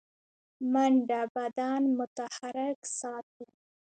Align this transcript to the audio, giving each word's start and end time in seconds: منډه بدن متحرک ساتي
منډه 0.71 1.21
بدن 1.35 1.81
متحرک 1.97 2.79
ساتي 2.99 3.45